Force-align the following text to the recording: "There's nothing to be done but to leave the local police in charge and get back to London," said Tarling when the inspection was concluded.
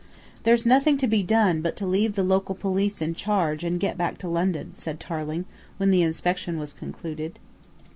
"There's 0.41 0.65
nothing 0.65 0.97
to 0.97 1.05
be 1.05 1.21
done 1.21 1.61
but 1.61 1.75
to 1.75 1.85
leave 1.85 2.15
the 2.15 2.23
local 2.23 2.55
police 2.55 3.03
in 3.03 3.13
charge 3.13 3.63
and 3.63 3.79
get 3.79 3.99
back 3.99 4.17
to 4.17 4.27
London," 4.27 4.73
said 4.73 4.99
Tarling 4.99 5.45
when 5.77 5.91
the 5.91 6.01
inspection 6.01 6.57
was 6.57 6.73
concluded. 6.73 7.37